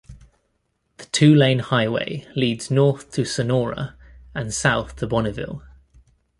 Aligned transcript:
The 0.97 1.05
two-lane 1.11 1.59
highway 1.59 2.25
leads 2.35 2.71
north 2.71 3.11
to 3.11 3.23
Sonora 3.23 3.95
and 4.33 4.51
south 4.51 4.95
to 4.95 5.05
Bonnieville. 5.07 5.61